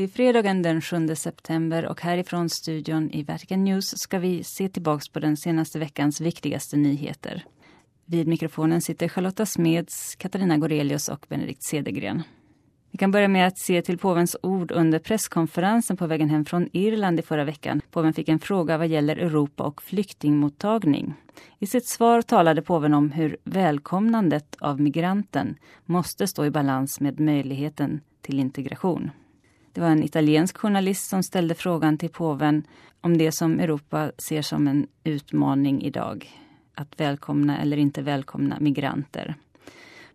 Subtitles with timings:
[0.00, 4.68] Det är fredagen den 7 september och härifrån studion i Vatican News ska vi se
[4.68, 7.44] tillbaks på den senaste veckans viktigaste nyheter.
[8.06, 12.22] Vid mikrofonen sitter Charlotta Smeds, Katarina Gorelius och Benedikt Cedergren.
[12.90, 16.68] Vi kan börja med att se till påvens ord under presskonferensen på vägen hem från
[16.72, 17.80] Irland i förra veckan.
[17.90, 21.14] Påven fick en fråga vad gäller Europa och flyktingmottagning.
[21.58, 27.20] I sitt svar talade påven om hur välkomnandet av migranten måste stå i balans med
[27.20, 29.10] möjligheten till integration.
[29.72, 32.62] Det var en italiensk journalist som ställde frågan till påven
[33.00, 36.30] om det som Europa ser som en utmaning idag.
[36.74, 39.34] Att välkomna eller inte välkomna migranter.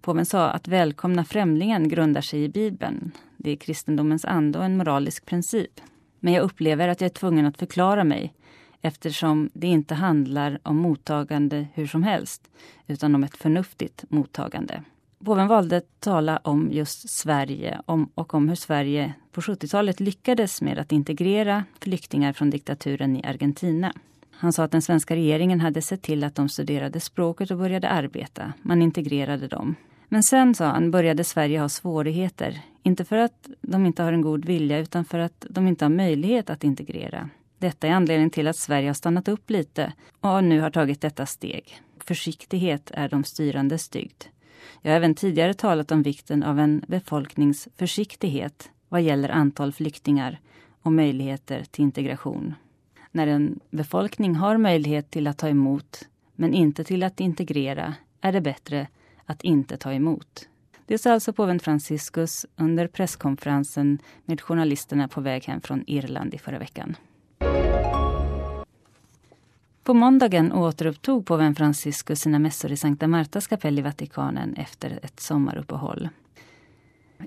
[0.02, 3.12] Påven sa att välkomna främlingen grundar sig i Bibeln.
[3.38, 5.82] Det är kristendomens ande och en moralisk princip.
[6.20, 8.34] Men jag upplever att jag är tvungen att förklara mig
[8.82, 12.50] eftersom det inte handlar om mottagande hur som helst
[12.88, 14.84] utan om ett förnuftigt mottagande.
[15.26, 20.62] Påven valde att tala om just Sverige om, och om hur Sverige på 70-talet lyckades
[20.62, 23.94] med att integrera flyktingar från diktaturen i Argentina.
[24.32, 27.90] Han sa att den svenska regeringen hade sett till att de studerade språket och började
[27.90, 28.54] arbeta.
[28.62, 29.76] Man integrerade dem.
[30.08, 32.62] Men sen, sa han, började Sverige ha svårigheter.
[32.84, 35.90] Inte för att de inte har en god vilja utan för att de inte har
[35.90, 37.30] möjlighet att integrera.
[37.58, 41.26] Detta är anledningen till att Sverige har stannat upp lite och nu har tagit detta
[41.26, 41.82] steg.
[42.00, 44.24] Försiktighet är de styrandes dygd.
[44.82, 50.40] Jag har även tidigare talat om vikten av en befolkningsförsiktighet vad gäller antal flyktingar
[50.82, 52.54] och möjligheter till integration.
[53.12, 58.32] När en befolkning har möjlighet till att ta emot men inte till att integrera är
[58.32, 58.88] det bättre
[59.26, 60.48] att inte ta emot.
[60.86, 66.38] Det sa alltså påven Franciscus under presskonferensen med journalisterna på väg hem från Irland i
[66.38, 66.96] förra veckan.
[69.86, 75.20] På måndagen återupptog påven Franciscus sina mässor i Sankta Martas kapell i Vatikanen efter ett
[75.20, 76.10] sommaruppehåll.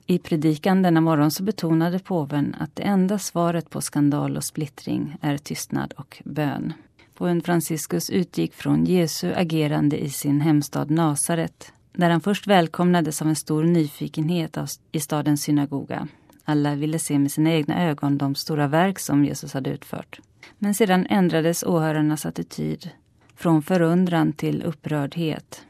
[0.07, 5.17] I predikan denna morgon så betonade påven att det enda svaret på skandal och splittring
[5.21, 6.73] är tystnad och bön.
[7.15, 13.29] Påven Franciscus utgick från Jesu agerande i sin hemstad Nasaret där han först välkomnades av
[13.29, 14.59] en stor nyfikenhet
[14.93, 16.09] i stadens synagoga.
[16.49, 20.21] Alla ville se med sina egna ögon de stora verk som Jesus hade utfört.
[20.59, 22.91] Men sedan ändrades åhörarnas attityd
[23.37, 25.63] från förundran till upprördhet.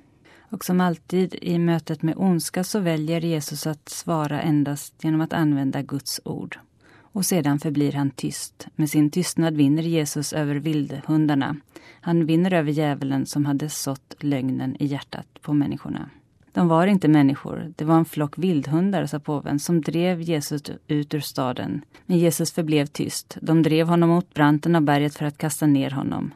[0.51, 5.33] Och som alltid i mötet med ondska så väljer Jesus att svara endast genom att
[5.33, 6.59] använda Guds ord.
[7.01, 8.67] Och sedan förblir han tyst.
[8.77, 11.57] Med sin tystnad vinner Jesus över vildhundarna.
[12.01, 16.11] Han vinner över djävulen som hade sått lögnen i hjärtat på människorna.
[16.59, 21.15] De var inte människor, det var en flock vildhundar, sa påven, som drev Jesus ut
[21.15, 21.83] ur staden.
[22.07, 23.37] Men Jesus förblev tyst.
[23.41, 26.35] De drev honom mot branten av berget för att kasta ner honom.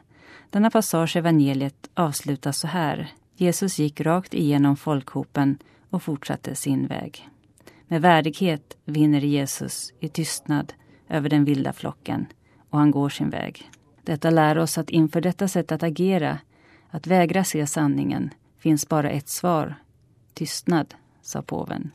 [0.49, 3.11] Denna passage i evangeliet avslutas så här.
[3.35, 5.57] Jesus gick rakt igenom folkhopen
[5.89, 7.29] och fortsatte sin väg.
[7.87, 10.73] Med värdighet vinner Jesus i tystnad
[11.09, 12.25] över den vilda flocken
[12.69, 13.69] och han går sin väg.
[14.03, 16.39] Detta lär oss att inför detta sätt att agera,
[16.89, 18.29] att vägra se sanningen,
[18.59, 19.75] finns bara ett svar
[20.33, 21.91] Tystnad, sa påven.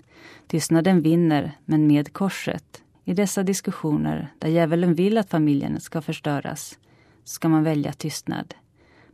[0.47, 2.83] Tystnaden vinner, men med korset.
[3.05, 6.79] I dessa diskussioner, där djävulen vill att familjen ska förstöras,
[7.25, 8.55] ska man välja tystnad.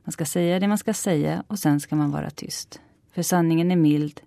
[0.04, 2.80] Man ska säga det man ska säga och sen ska man vara tyst.
[3.12, 4.20] För sanningen är mild,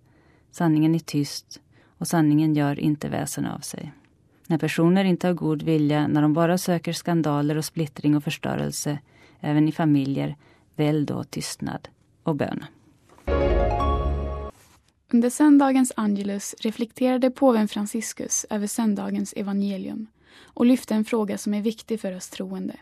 [0.52, 1.62] sanningen är tyst
[1.98, 3.94] och sanningen gör inte väsen av sig.
[4.48, 9.00] När personer inte har god vilja, när de bara söker skandaler och splittring och förstörelse,
[9.40, 10.36] även i familjer,
[10.76, 11.88] välj då tystnad
[12.24, 12.66] och bön.
[15.14, 20.08] Under söndagens Angelus reflekterade påven Franciscus över söndagens evangelium
[20.44, 22.76] och lyfte en fråga som är viktig för oss troende.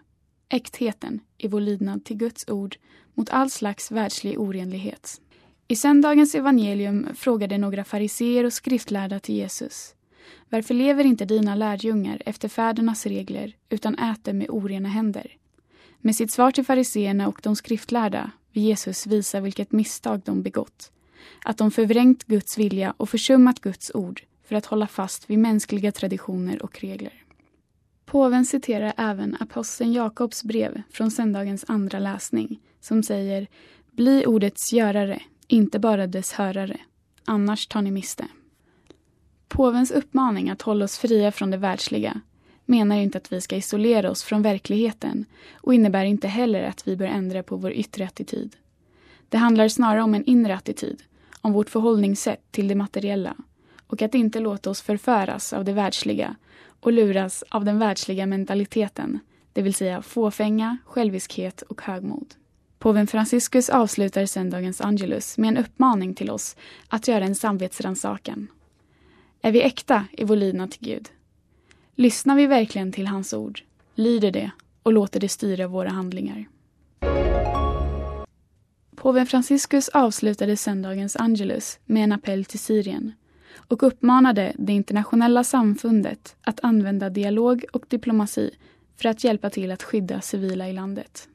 [0.50, 2.78] Äktheten i vår lydnad till Guds ord
[3.14, 5.22] mot all slags världslig orenlighet.
[5.68, 9.96] I söndagens evangelium frågade några fariseer och skriftlärda till Jesus.
[10.50, 15.38] Varför lever inte dina lärjungar efter fädernas regler utan äter med orena händer?
[15.98, 20.92] Med sitt svar till fariseerna och de skriftlärda vill Jesus visa vilket misstag de begått
[21.44, 25.92] att de förvrängt Guds vilja och försummat Guds ord för att hålla fast vid mänskliga
[25.92, 27.14] traditioner och regler.
[28.06, 33.48] Påven citerar även aposteln Jakobs brev från söndagens andra läsning som säger
[33.92, 36.78] Bli ordets görare, inte bara dess hörare,
[37.26, 38.26] annars tar ni miste.
[39.48, 42.22] Påvens uppmaning att hålla oss fria från det världsliga
[42.66, 46.96] menar inte att vi ska isolera oss från verkligheten och innebär inte heller att vi
[46.96, 48.56] bör ändra på vår yttre attityd.
[49.30, 51.04] Det handlar snarare om en inre attityd
[51.46, 53.36] om vårt förhållningssätt till det materiella
[53.88, 56.36] och att inte låta oss förföras av det världsliga
[56.80, 59.20] och luras av den världsliga mentaliteten,
[59.54, 62.34] det vill säga fåfänga, själviskhet och högmod.
[62.80, 66.56] Påven Franciscus avslutar söndagens Angelus med en uppmaning till oss
[66.88, 68.48] att göra en samvetsrannsakan.
[69.42, 71.10] Är vi äkta i vår lydnad till Gud?
[71.96, 73.62] Lyssnar vi verkligen till hans ord,
[73.96, 74.52] lyder det
[74.84, 76.46] och låter det styra våra handlingar.
[78.96, 83.14] Påven Franciscus avslutade söndagens Angelus med en appell till Syrien
[83.68, 88.52] och uppmanade det internationella samfundet att använda dialog och diplomati
[88.98, 91.28] för att hjälpa till att skydda civila i landet.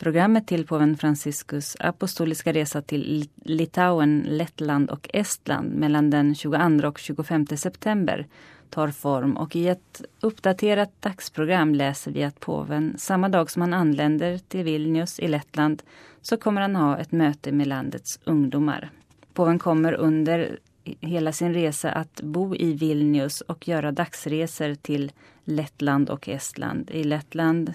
[0.00, 6.98] Programmet till påven Franciscus apostoliska resa till Litauen, Lettland och Estland mellan den 22 och
[6.98, 8.26] 25 september
[8.70, 13.74] tar form och i ett uppdaterat dagsprogram läser vi att påven samma dag som han
[13.74, 15.82] anländer till Vilnius i Lettland
[16.22, 18.90] så kommer han ha ett möte med landets ungdomar.
[19.34, 20.58] Påven kommer under
[21.00, 25.12] hela sin resa att bo i Vilnius och göra dagsresor till
[25.44, 26.90] Lettland och Estland.
[26.90, 27.74] I Lettland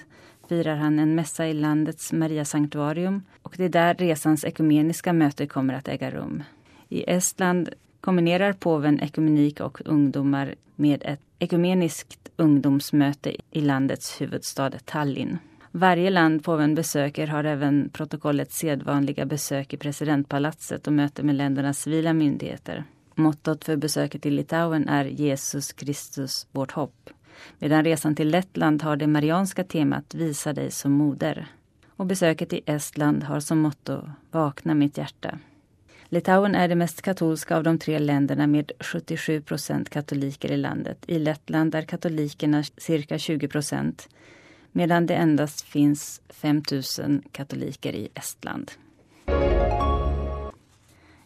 [0.49, 5.47] firar han en mässa i landets Maria Sanktuarium och det är där resans ekumeniska möte
[5.47, 6.43] kommer att äga rum.
[6.89, 7.69] I Estland
[8.01, 15.37] kombinerar påven ekumenik och ungdomar med ett ekumeniskt ungdomsmöte i landets huvudstad Tallinn.
[15.71, 21.79] Varje land påven besöker har även protokollets sedvanliga besök i presidentpalatset och möte med ländernas
[21.79, 22.83] civila myndigheter.
[23.15, 27.09] Mottot för besöket i Litauen är Jesus Kristus, vårt hopp.
[27.59, 31.47] Medan resan till Lettland har det marianska temat Visa dig som moder.
[31.95, 35.39] Och besöket i Estland har som motto Vakna mitt hjärta.
[36.09, 40.97] Litauen är det mest katolska av de tre länderna med 77 procent katoliker i landet.
[41.07, 44.09] I Lettland är katolikerna cirka 20 procent
[44.71, 46.63] medan det endast finns 5
[46.99, 48.71] 000 katoliker i Estland.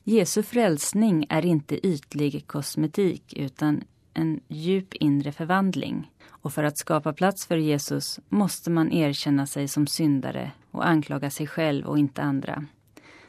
[0.04, 3.84] Jesu frälsning är inte ytlig kosmetik utan
[4.14, 6.12] en djup inre förvandling.
[6.28, 11.30] Och för att skapa plats för Jesus måste man erkänna sig som syndare och anklaga
[11.30, 12.66] sig själv och inte andra.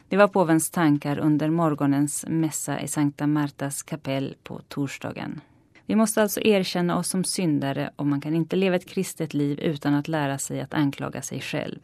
[0.08, 5.40] Det var påvens tankar under morgonens mässa i Sankta Martas kapell på torsdagen.
[5.86, 9.60] Vi måste alltså erkänna oss som syndare och man kan inte leva ett kristet liv
[9.60, 11.78] utan att lära sig att anklaga sig själv.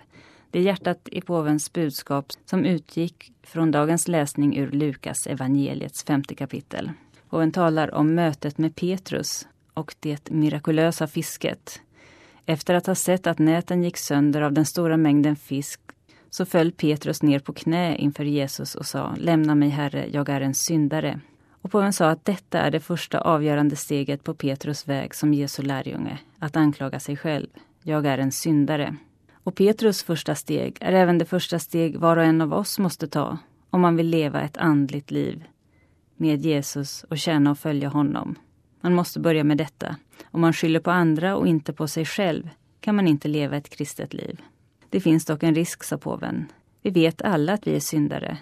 [0.50, 6.34] Det är hjärtat i påvens budskap som utgick från dagens läsning ur Lukas evangeliets femte
[6.34, 6.90] kapitel.
[7.36, 11.80] Påven talar om mötet med Petrus och det mirakulösa fisket.
[12.46, 15.80] Efter att ha sett att näten gick sönder av den stora mängden fisk
[16.30, 20.40] så föll Petrus ner på knä inför Jesus och sa Lämna mig, Herre, jag är
[20.40, 21.20] en syndare.
[21.50, 25.62] Och påven sa att detta är det första avgörande steget på Petrus väg som Jesu
[25.62, 27.48] lärjunge, att anklaga sig själv.
[27.82, 28.96] Jag är en syndare.
[29.34, 33.08] Och Petrus första steg är även det första steg var och en av oss måste
[33.08, 33.38] ta
[33.70, 35.44] om man vill leva ett andligt liv
[36.16, 38.34] med Jesus och tjäna och följa honom.
[38.80, 39.96] Man måste börja med detta.
[40.24, 42.48] Om man skyller på andra och inte på sig själv
[42.80, 44.40] kan man inte leva ett kristet liv.
[44.90, 46.46] Det finns dock en risk, sa påven.
[46.82, 48.38] Vi vet alla att vi är syndare.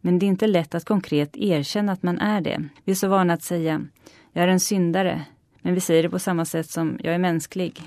[0.00, 2.68] Men det är inte lätt att konkret erkänna att man är det.
[2.84, 3.86] Vi är så vana att säga
[4.32, 5.24] jag är en syndare.
[5.62, 7.82] Men vi säger det på samma sätt som jag är mänsklig.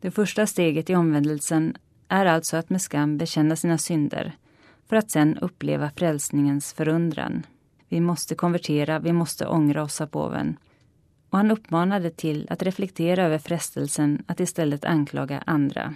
[0.00, 1.76] Det första steget i omvändelsen
[2.08, 4.36] är alltså att med skam bekänna sina synder
[4.88, 7.46] för att sen uppleva frälsningens förundran.
[7.88, 10.56] Vi måste konvertera, vi måste ångra oss, sa påven.
[11.30, 15.94] Och han uppmanade till att reflektera över frestelsen att istället anklaga andra.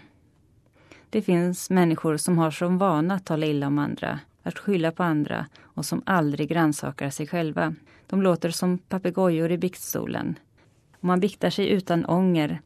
[1.11, 5.03] Det finns människor som har som vana att tala illa om andra, att skylla på
[5.03, 7.75] andra och som aldrig grannsakar sig själva.
[8.07, 10.39] De låter som papegojor i biktstolen.
[11.01, 12.61] Om man biktar sig utan ånger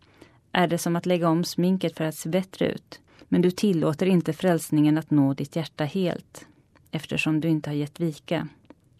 [0.52, 3.00] är det som att lägga om sminket för att se bättre ut.
[3.28, 6.46] Men du tillåter inte frälsningen att nå ditt hjärta helt
[6.90, 8.48] eftersom du inte har gett vika.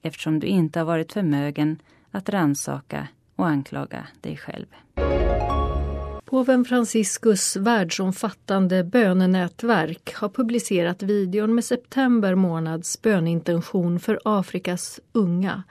[0.06, 1.78] Eftersom du inte har varit förmögen
[2.10, 4.66] att ransaka och anklaga dig själv.
[6.25, 15.62] Påven Franciscus världsomfattande bönenätverk har publicerat videon med september månads bönintention för Afrikas unga.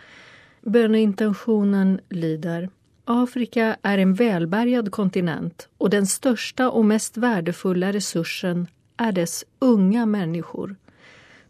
[0.61, 2.69] Böneintentionen lyder
[3.05, 10.05] Afrika är en välbärgad kontinent och den största och mest värdefulla resursen är dess unga
[10.05, 10.75] människor.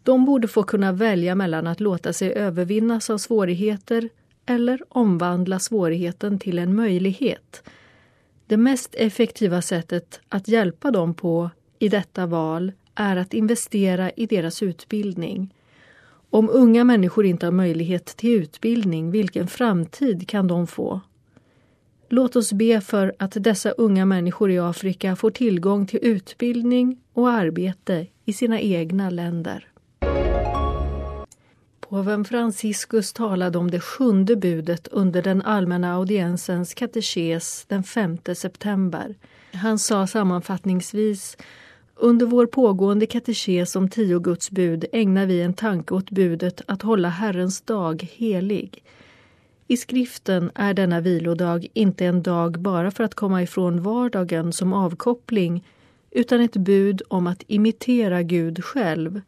[0.06, 4.08] De borde få kunna välja mellan att låta sig övervinnas av svårigheter
[4.46, 7.62] eller omvandla svårigheten till en möjlighet
[8.46, 14.26] det mest effektiva sättet att hjälpa dem på i detta val är att investera i
[14.26, 15.54] deras utbildning.
[16.30, 21.00] Om unga människor inte har möjlighet till utbildning, vilken framtid kan de få?
[22.08, 27.30] Låt oss be för att dessa unga människor i Afrika får tillgång till utbildning och
[27.30, 29.68] arbete i sina egna länder.
[31.88, 39.14] Påven Franciscus talade om det sjunde budet under den allmänna audiensens katekes den 5 september.
[39.52, 41.36] Han sa sammanfattningsvis
[41.94, 46.82] under vår pågående katekes om tio Guds bud ägnar vi en tanke åt budet att
[46.82, 48.82] hålla Herrens dag helig.
[49.66, 54.72] I skriften är denna vilodag inte en dag bara för att komma ifrån vardagen som
[54.72, 55.64] avkoppling
[56.10, 59.20] utan ett bud om att imitera Gud själv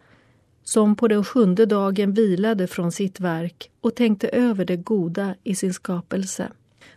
[0.68, 5.54] som på den sjunde dagen vilade från sitt verk och tänkte över det goda i
[5.54, 6.48] sin skapelse.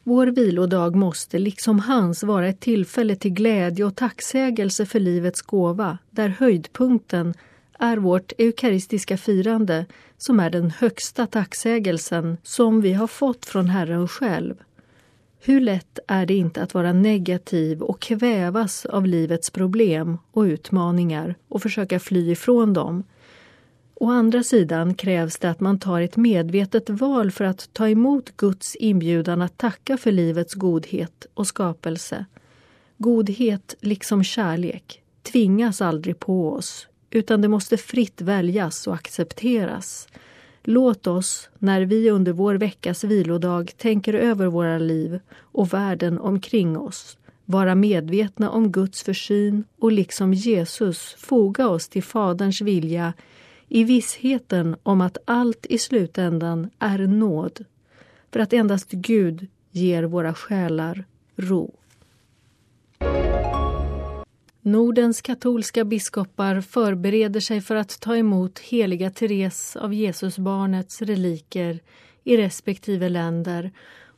[0.04, 5.98] Vår vilodag måste, liksom hans, vara ett tillfälle till glädje och tacksägelse för livets gåva,
[6.10, 7.34] där höjdpunkten
[7.80, 9.86] är vårt eukaristiska firande
[10.18, 14.56] som är den högsta tacksägelsen som vi har fått från Herren själv.
[15.40, 21.36] Hur lätt är det inte att vara negativ och kvävas av livets problem och utmaningar
[21.50, 23.04] och försöka fly ifrån dem.
[24.02, 28.38] Å andra sidan krävs det att man tar ett medvetet val för att ta emot
[28.38, 32.26] Guds inbjudan att tacka för livets godhet och skapelse.
[32.98, 40.08] Godhet, liksom kärlek, tvingas aldrig på oss utan det måste fritt väljas och accepteras.
[40.64, 46.78] Låt oss, när vi under vår veckas vilodag tänker över våra liv och världen omkring
[46.78, 53.14] oss, vara medvetna om Guds försyn och liksom Jesus foga oss till Faderns vilja
[53.74, 57.66] i vissheten om att allt i slutändan är nåd,
[58.32, 61.76] för att endast Gud ger våra själar ro.
[64.62, 71.80] Nordens katolska biskopar förbereder sig för att ta emot heliga Therese av Jesusbarnets reliker
[72.24, 73.72] i respektive länder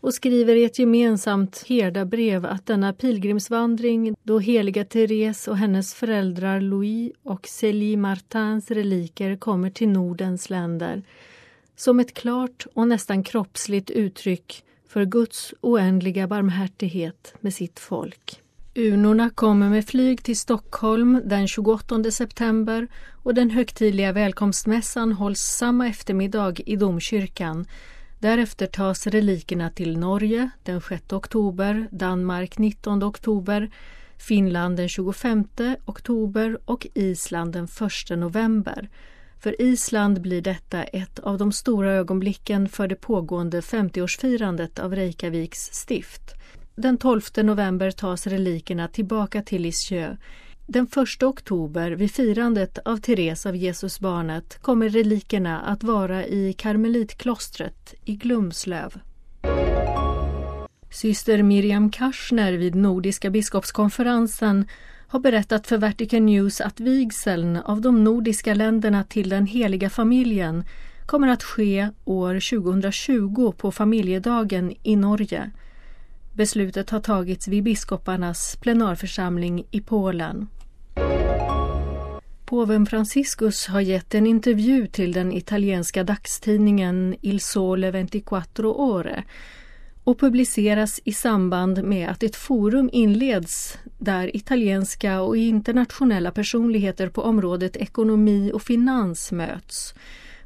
[0.04, 6.62] och skriver i ett gemensamt herdabrev att denna pilgrimsvandring då heliga Therese och hennes föräldrar
[6.62, 11.04] Louis och Célie Martins reliker kommer till Nordens länder
[11.76, 18.42] som ett klart och nästan kroppsligt uttryck för Guds oändliga barmhärtighet med sitt folk.
[18.76, 22.88] Urnorna kommer med flyg till Stockholm den 28 september
[23.24, 27.66] och den högtidliga välkomstmässan hålls samma eftermiddag i domkyrkan
[28.24, 33.70] Därefter tas relikerna till Norge den 6 oktober, Danmark 19 oktober,
[34.18, 35.46] Finland den 25
[35.86, 37.66] oktober och Island den
[38.10, 38.90] 1 november.
[39.40, 45.60] För Island blir detta ett av de stora ögonblicken för det pågående 50-årsfirandet av Reykjaviks
[45.60, 46.34] stift.
[46.76, 50.20] Den 12 november tas relikerna tillbaka till Lisieux
[50.68, 50.88] den
[51.20, 58.16] 1 oktober, vid firandet av Therese av Jesusbarnet, kommer relikerna att vara i karmelitklostret i
[58.16, 59.00] Glumslöv.
[60.90, 64.68] Syster Miriam Kaschner vid Nordiska biskopskonferensen
[65.08, 70.64] har berättat för Vatican News att vigseln av de nordiska länderna till den heliga familjen
[71.06, 75.52] kommer att ske år 2020 på familjedagen i Norge.
[76.36, 80.48] Beslutet har tagits vid biskoparnas plenarförsamling i Polen.
[82.46, 89.24] Påven Franciscus har gett en intervju till den italienska dagstidningen Il Sole 24 Ore
[90.04, 97.22] och publiceras i samband med att ett forum inleds där italienska och internationella personligheter på
[97.22, 99.94] området ekonomi och finans möts.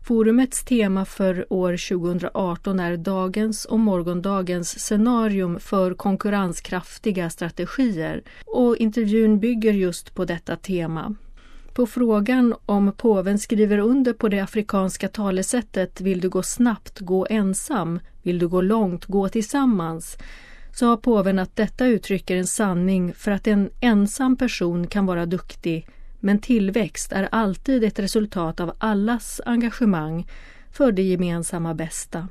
[0.07, 9.39] Forumets tema för år 2018 är dagens och morgondagens scenarium för konkurrenskraftiga strategier och intervjun
[9.39, 11.15] bygger just på detta tema.
[11.73, 17.27] På frågan om påven skriver under på det afrikanska talesättet Vill du gå snabbt, gå
[17.29, 17.99] ensam.
[18.23, 20.17] Vill du gå långt, gå tillsammans
[20.73, 25.25] så har påven att detta uttrycker en sanning för att en ensam person kan vara
[25.25, 25.87] duktig
[26.19, 30.27] men tillväxt är alltid ett resultat av allas engagemang
[30.71, 32.27] för det gemensamma bästa.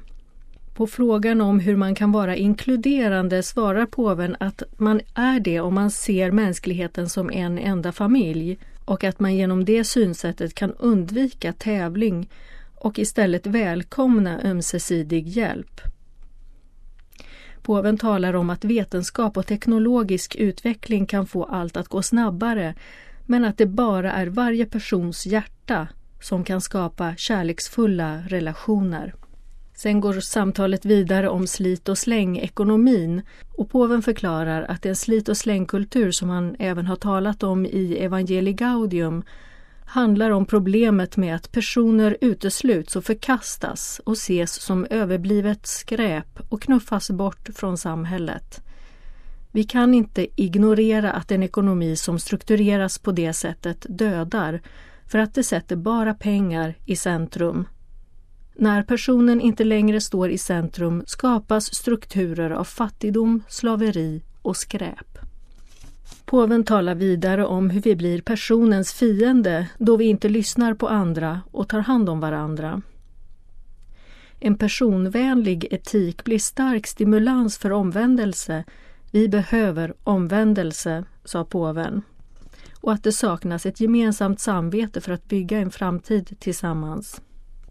[0.74, 5.74] På frågan om hur man kan vara inkluderande svarar påven att man är det om
[5.74, 11.52] man ser mänskligheten som en enda familj och att man genom det synsättet kan undvika
[11.52, 12.30] tävling
[12.74, 15.80] och istället välkomna ömsesidig hjälp.
[17.62, 22.74] Påven talar om att vetenskap och teknologisk utveckling kan få allt att gå snabbare
[23.26, 25.88] men att det bara är varje persons hjärta
[26.20, 29.14] som kan skapa kärleksfulla relationer.
[29.74, 33.22] Sen går samtalet vidare om slit och släng-ekonomin
[33.56, 37.96] och påven förklarar att den slit och slängkultur som han även har talat om i
[38.00, 39.22] Evangelii Gaudium
[39.86, 46.62] handlar om problemet med att personer utesluts och förkastas och ses som överblivet skräp och
[46.62, 48.65] knuffas bort från samhället.
[49.56, 54.60] Vi kan inte ignorera att en ekonomi som struktureras på det sättet dödar
[55.06, 57.66] för att det sätter bara pengar i centrum
[58.54, 65.18] när personen inte längre står i centrum skapas strukturer av fattigdom, slaveri och skräp.
[66.24, 71.40] Påven talar vidare om hur vi blir personens fiende då vi inte lyssnar på andra
[71.50, 72.82] och tar hand om varandra.
[74.40, 78.64] En personvänlig etik blir stark stimulans för omvändelse.
[79.16, 82.02] Vi behöver omvändelse, sa påven.
[82.80, 87.20] Och att det saknas ett gemensamt samvete för att bygga en framtid tillsammans.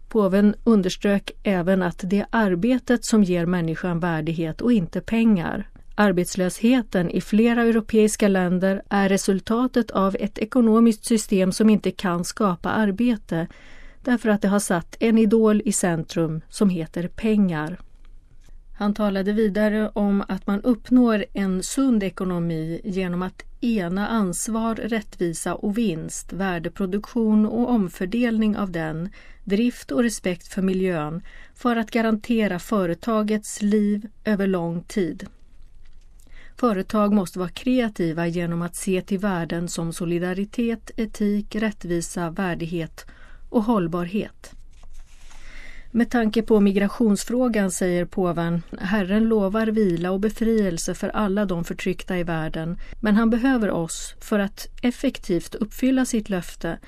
[0.08, 5.68] Påven underströk även att det är arbetet som ger människan värdighet och inte pengar.
[5.94, 12.70] Arbetslösheten i flera europeiska länder är resultatet av ett ekonomiskt system som inte kan skapa
[12.70, 13.46] arbete
[14.02, 17.78] därför att det har satt en idol i centrum som heter pengar.
[18.78, 25.54] Han talade vidare om att man uppnår en sund ekonomi genom att ena ansvar, rättvisa
[25.54, 29.10] och vinst, värdeproduktion och omfördelning av den,
[29.44, 31.22] drift och respekt för miljön
[31.54, 35.26] för att garantera företagets liv över lång tid.
[36.56, 43.06] Företag måste vara kreativa genom att se till värden som solidaritet, etik, rättvisa, värdighet
[43.50, 44.55] och hållbarhet.
[45.96, 52.18] Med tanke på migrationsfrågan säger påven Herren lovar vila och befrielse för alla de förtryckta
[52.18, 56.78] i världen men han behöver oss för att effektivt uppfylla sitt löfte.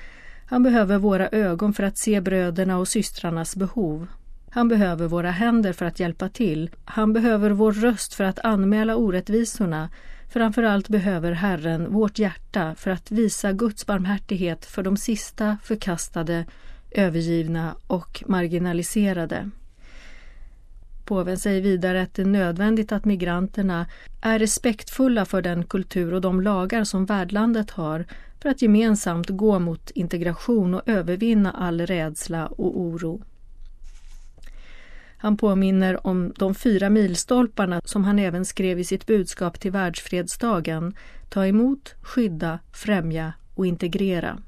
[0.45, 4.07] Han behöver våra ögon för att se bröderna och systrarnas behov.
[4.49, 6.69] Han behöver våra händer för att hjälpa till.
[6.85, 9.89] Han behöver vår röst för att anmäla orättvisorna.
[10.29, 16.45] Framförallt behöver Herren vårt hjärta för att visa Guds barmhärtighet för de sista förkastade,
[16.91, 19.49] övergivna och marginaliserade.
[21.05, 23.85] Påven säger vidare att det är nödvändigt att migranterna
[24.21, 28.05] är respektfulla för den kultur och de lagar som värdlandet har
[28.41, 33.21] för att gemensamt gå mot integration och övervinna all rädsla och oro.
[35.17, 40.95] Han påminner om de fyra milstolparna som han även skrev i sitt budskap till världsfredsdagen.
[41.29, 44.39] Ta emot, skydda, främja och integrera.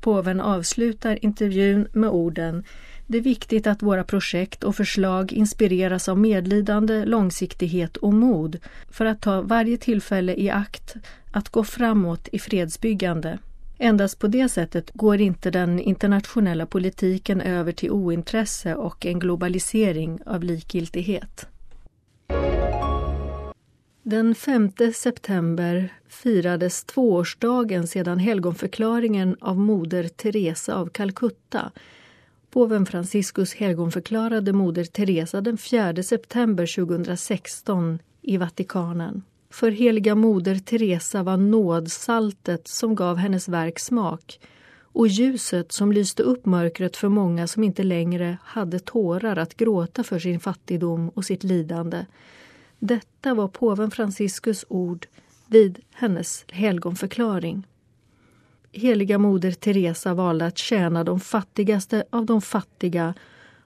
[0.00, 2.64] Påven avslutar intervjun med orden
[3.06, 8.58] Det är viktigt att våra projekt och förslag inspireras av medlidande, långsiktighet och mod
[8.90, 10.94] för att ta varje tillfälle i akt
[11.32, 13.38] att gå framåt i fredsbyggande.
[13.78, 20.18] Endast på det sättet går inte den internationella politiken över till ointresse och en globalisering
[20.26, 21.46] av likgiltighet.
[24.10, 31.72] Den 5 september firades tvåårsdagen sedan helgonförklaringen av Moder Teresa av Calcutta.
[32.50, 39.22] Påven Franciscus helgonförklarade Moder Teresa den 4 september 2016 i Vatikanen.
[39.50, 44.40] För heliga moder Teresa var nådsaltet som gav hennes verk smak
[44.80, 50.04] och ljuset som lyste upp mörkret för många som inte längre hade tårar att gråta
[50.04, 52.04] för sin fattigdom och sitt lidande.
[52.78, 55.06] Detta var påven Franciscus ord
[55.46, 57.66] vid hennes helgonförklaring.
[58.72, 63.14] Heliga moder Teresa valde att tjäna de fattigaste av de fattiga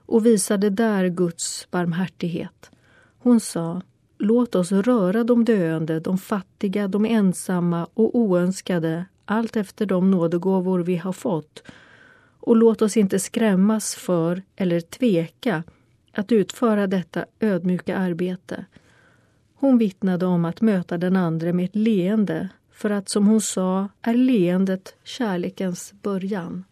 [0.05, 2.71] och visade där Guds barmhärtighet.
[3.19, 3.81] Hon sa
[4.17, 10.79] Låt oss röra de döende, de fattiga, de ensamma och oönskade allt efter de nådegåvor
[10.79, 11.63] vi har fått.
[12.39, 15.63] Och låt oss inte skrämmas för eller tveka
[16.11, 18.65] att utföra detta ödmjuka arbete.
[19.63, 23.89] Hon vittnade om att möta den andre med ett leende för att, som hon sa,
[24.01, 26.63] är leendet kärlekens början.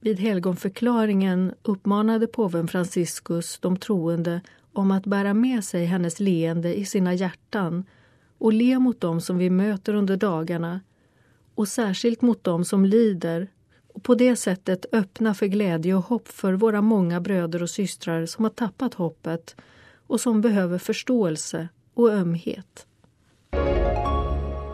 [0.00, 4.40] Vid helgonförklaringen uppmanade påven Franciscus de troende
[4.72, 7.84] om att bära med sig hennes leende i sina hjärtan
[8.38, 10.80] och le mot dem som vi möter under dagarna
[11.54, 13.48] och särskilt mot dem som lider
[13.88, 18.26] och på det sättet öppna för glädje och hopp för våra många bröder och systrar
[18.26, 19.56] som har tappat hoppet
[20.06, 22.86] och som behöver förståelse och ömhet.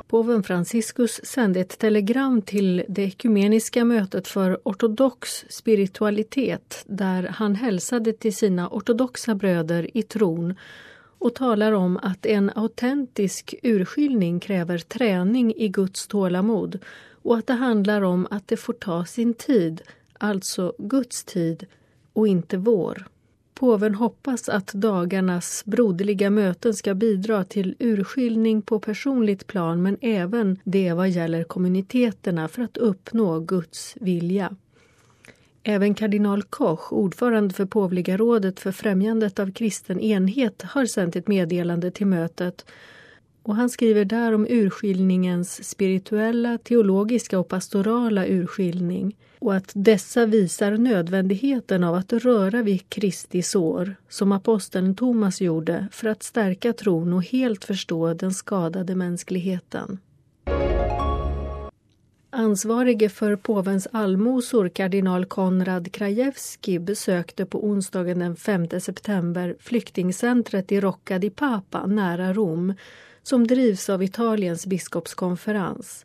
[0.09, 8.13] Påven Franciscus sände ett telegram till det ekumeniska mötet för ortodox spiritualitet där han hälsade
[8.13, 10.55] till sina ortodoxa bröder i tron
[11.19, 16.79] och talar om att en autentisk urskiljning kräver träning i Guds tålamod
[17.23, 19.83] och att det handlar om att det får ta sin tid,
[20.19, 21.67] alltså Guds tid
[22.13, 23.07] och inte vår.
[23.59, 30.59] Påven hoppas att dagarnas broderliga möten ska bidra till urskiljning på personligt plan men även
[30.65, 34.57] det vad gäller kommuniteterna för att uppnå Guds vilja.
[35.63, 41.29] Även kardinal Koch, ordförande för Påvliga rådet för främjandet av kristen enhet, har sänt ett
[41.29, 42.67] meddelande till mötet
[43.43, 50.77] och han skriver där om urskiljningens spirituella, teologiska och pastorala urskiljning och att dessa visar
[50.77, 57.13] nödvändigheten av att röra vid Kristi sår, som aposteln Thomas gjorde för att stärka tron
[57.13, 59.99] och helt förstå den skadade mänskligheten.
[62.37, 70.81] ansvarige för påvens allmosor, kardinal Konrad Krajewski, besökte på onsdagen den 5 september flyktingcentret i
[70.81, 72.75] Rocca di Papa nära Rom
[73.23, 76.05] som drivs av Italiens biskopskonferens.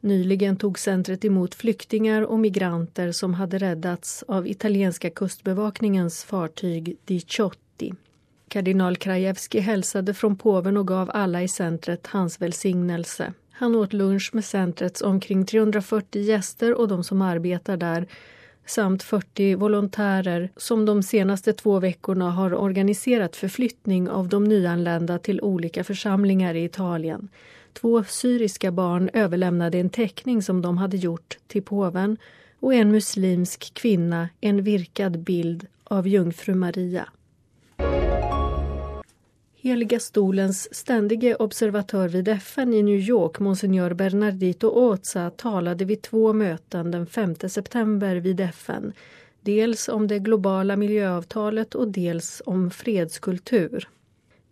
[0.00, 7.20] Nyligen tog centret emot flyktingar och migranter som hade räddats av italienska kustbevakningens fartyg Di
[7.20, 7.94] Ciotti.
[8.48, 13.32] Kardinal Krajewski hälsade från påven och gav alla i centret hans välsignelse.
[13.50, 18.06] Han åt lunch med centrets omkring 340 gäster och de som arbetar där
[18.66, 25.40] samt 40 volontärer som de senaste två veckorna har organiserat förflyttning av de nyanlända till
[25.40, 27.28] olika församlingar i Italien.
[27.72, 32.16] Två syriska barn överlämnade en teckning som de hade gjort till påven
[32.60, 37.08] och en muslimsk kvinna en virkad bild av jungfru Maria.
[39.60, 46.32] Heliga stolens ständige observatör vid FN i New York, monsignor Bernardito Oza, talade vid två
[46.32, 48.92] möten den 5 september vid FN.
[49.40, 53.88] Dels om det globala miljöavtalet och dels om fredskultur.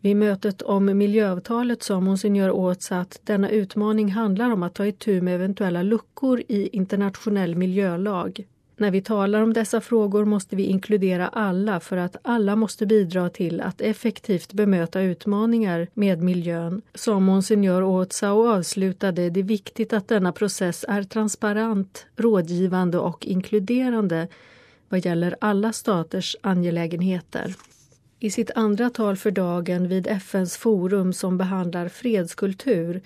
[0.07, 5.21] Vid mötet om miljöavtalet sa monsignor Åts att denna utmaning handlar om att ta itu
[5.21, 8.47] med eventuella luckor i internationell miljölag.
[8.77, 13.31] När vi talar om dessa frågor måste vi inkludera alla för att alla måste bidra
[13.31, 16.83] till att effektivt bemöta utmaningar med miljön.
[16.95, 23.27] Som monsignor Åtsa och avslutade det är viktigt att denna process är transparent, rådgivande och
[23.27, 24.29] inkluderande
[24.89, 27.55] vad gäller alla staters angelägenheter.
[28.19, 33.01] I sitt andra tal för dagen vid FNs forum som behandlar fredskultur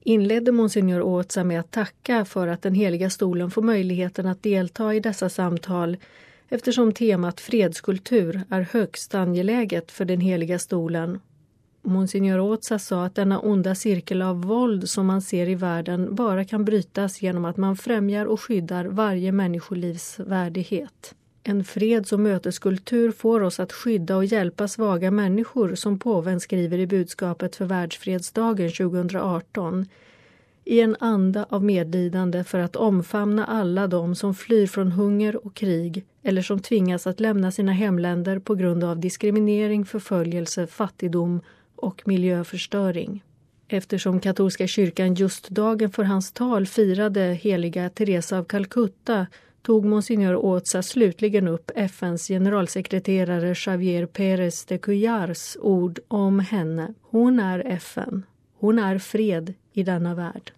[0.00, 4.94] inledde monsignor Åtsa med att tacka för att den heliga stolen får möjligheten att delta
[4.94, 5.96] i dessa samtal
[6.48, 11.20] eftersom temat fredskultur är högst angeläget för den heliga stolen.
[11.82, 16.44] Monsignor Åtsa sa att denna onda cirkel av våld som man ser i världen bara
[16.44, 21.14] kan brytas genom att man främjar och skyddar varje människolivs värdighet.
[21.42, 26.78] En freds och möteskultur får oss att skydda och hjälpa svaga människor som påven skriver
[26.78, 29.86] i budskapet för världsfredsdagen 2018
[30.64, 35.54] i en anda av medlidande för att omfamna alla de som flyr från hunger och
[35.54, 41.40] krig eller som tvingas att lämna sina hemländer på grund av diskriminering, förföljelse, fattigdom
[41.76, 43.22] och miljöförstöring.
[43.68, 49.26] Eftersom katolska kyrkan just dagen för hans tal firade heliga Teresa av Calcutta
[49.68, 56.94] tog monsignor Åtsa slutligen upp FNs generalsekreterare Javier Pérez de Cuyars ord om henne.
[57.02, 58.26] Hon är FN.
[58.58, 60.52] Hon är fred i denna värld.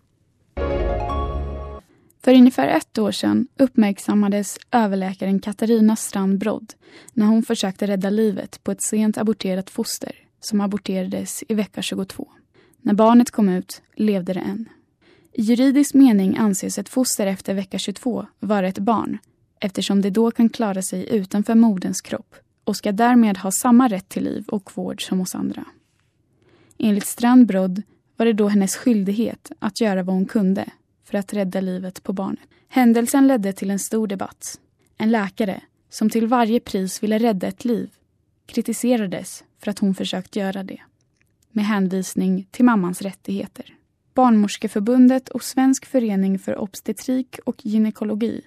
[2.22, 6.72] För ungefär ett år sedan uppmärksammades överläkaren Katarina Strand Brodd
[7.12, 12.28] när hon försökte rädda livet på ett sent aborterat foster som aborterades i vecka 22.
[12.82, 14.68] När barnet kom ut levde det än.
[15.32, 19.18] I juridisk mening anses ett foster efter vecka 22 vara ett barn
[19.60, 24.08] eftersom det då kan klara sig utanför moderns kropp och ska därmed ha samma rätt
[24.08, 25.64] till liv och vård som hos andra.
[26.78, 27.82] Enligt Strandbrodd
[28.16, 30.70] var det då hennes skyldighet att göra vad hon kunde
[31.04, 32.48] för att rädda livet på barnet.
[32.68, 34.60] Händelsen ledde till en stor debatt.
[34.98, 37.90] En läkare, som till varje pris ville rädda ett liv,
[38.46, 40.80] kritiserades för att hon försökt göra det.
[41.52, 43.74] Med hänvisning till mammans rättigheter.
[44.14, 48.42] Barnmorskeförbundet och Svensk förening för obstetrik och gynekologi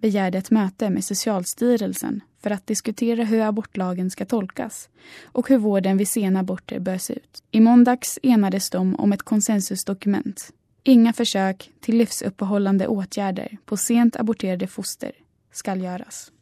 [0.00, 4.88] begärde ett möte med Socialstyrelsen för att diskutera hur abortlagen ska tolkas
[5.24, 7.42] och hur vården vid sena aborter bör se ut.
[7.50, 10.52] I måndags enades de om ett konsensusdokument.
[10.82, 15.12] Inga försök till livsuppehållande åtgärder på sent aborterade foster
[15.52, 16.32] ska göras.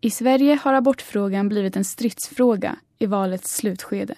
[0.00, 4.14] I Sverige har abortfrågan blivit en stridsfråga i valets slutskede.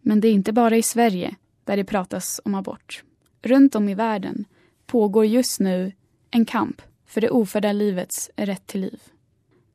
[0.00, 3.04] Men det är inte bara i Sverige där det pratas om abort.
[3.44, 4.44] Runt om i världen
[4.86, 5.92] pågår just nu
[6.30, 9.00] en kamp för det ofödda livets rätt till liv.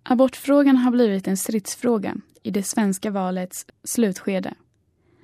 [0.03, 4.53] Abortfrågan har blivit en stridsfråga i det svenska valets slutskede.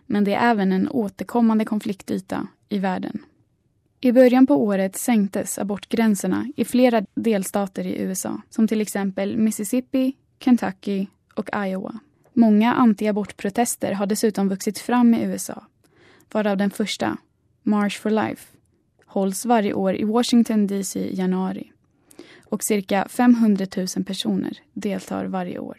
[0.05, 3.19] Men det är även en återkommande konfliktyta i världen.
[3.99, 10.15] I början på året sänktes abortgränserna i flera delstater i USA som till exempel Mississippi,
[10.39, 11.99] Kentucky och Iowa.
[12.34, 15.63] Många antiabortprotester har dessutom vuxit fram i USA
[16.31, 17.17] varav den första,
[17.67, 18.47] March for Life,
[19.06, 21.71] hålls varje år i Washington DC i januari
[22.45, 25.78] och cirka 500 000 personer deltar varje år.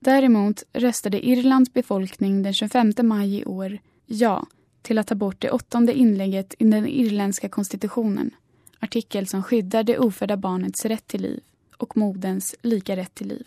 [0.00, 4.46] Däremot röstade Irlands befolkning den 25 maj i år ja
[4.82, 8.30] till att ta bort det åttonde inlägget i den irländska konstitutionen,
[8.80, 11.40] artikel som skyddar det ofödda barnets rätt till liv
[11.76, 13.46] och moderns lika rätt till liv.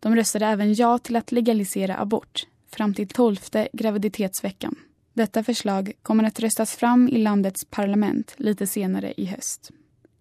[0.00, 4.76] De röstade även ja till att legalisera abort fram till tolfte graviditetsveckan.
[5.18, 9.70] Detta förslag kommer att röstas fram i landets parlament lite senare i höst.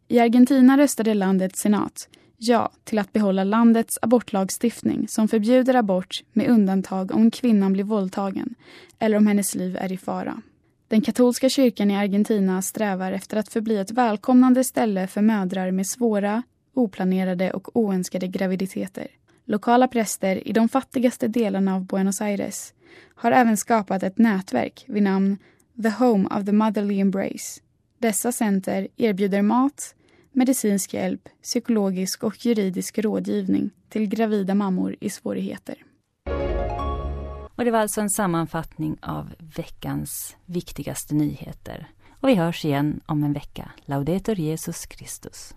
[0.08, 6.48] I Argentina röstade landets senat ja till att behålla landets abortlagstiftning som förbjuder abort med
[6.50, 8.56] undantag om kvinnan blir våldtagen
[9.00, 10.42] eller om hennes liv är i fara.
[10.88, 15.88] Den katolska kyrkan i Argentina strävar efter att förbli ett välkomnande ställe för mödrar med
[15.88, 19.08] svåra, oplanerade och oönskade graviditeter.
[19.50, 22.74] Lokala präster i de fattigaste delarna av Buenos Aires
[23.16, 25.38] har även skapat ett nätverk vid namn
[25.84, 27.62] The Home of the Motherly Embrace.
[28.00, 29.96] Dessa center erbjuder mat,
[30.32, 35.76] medicinsk hjälp, psykologisk och juridisk rådgivning till gravida mammor i svårigheter.
[37.56, 41.88] Och det var alltså en sammanfattning av veckans viktigaste nyheter.
[42.20, 43.72] Och vi hörs igen om en vecka.
[43.86, 45.54] Laudetur Jesus Christus.